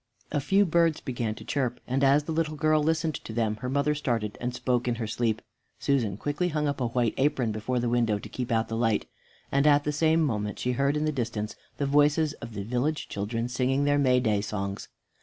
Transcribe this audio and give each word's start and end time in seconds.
A 0.31 0.39
few 0.41 0.65
birds 0.65 0.99
began 0.99 1.35
to 1.35 1.45
chirp, 1.45 1.79
and 1.85 2.03
as 2.03 2.23
the 2.23 2.31
little 2.31 2.55
girl 2.55 2.81
listened 2.81 3.13
to 3.23 3.33
them, 3.33 3.57
her 3.57 3.69
mother 3.69 3.93
started 3.93 4.35
and 4.41 4.51
spoke 4.51 4.87
in 4.87 4.95
her 4.95 5.05
sleep. 5.05 5.43
Susan 5.79 6.17
quickly 6.17 6.47
hung 6.47 6.67
up 6.67 6.81
a 6.81 6.87
white 6.87 7.13
apron 7.17 7.51
before 7.51 7.79
the 7.79 7.87
window 7.87 8.17
to 8.17 8.27
keep 8.27 8.51
out 8.51 8.67
the 8.67 8.75
light, 8.75 9.05
and 9.51 9.67
at 9.67 9.83
the 9.83 9.91
same 9.91 10.21
moment 10.23 10.57
she 10.57 10.71
heard 10.71 10.97
in 10.97 11.05
the 11.05 11.11
distance 11.11 11.55
the 11.77 11.85
voices 11.85 12.33
of 12.41 12.55
the 12.55 12.63
village 12.63 13.09
children 13.09 13.47
singing 13.47 13.83
their 13.83 13.99
Mayday 13.99 14.41
songs. 14.41 14.87